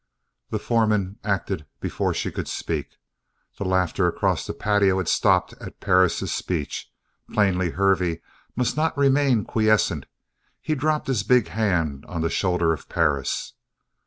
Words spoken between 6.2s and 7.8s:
speech; plainly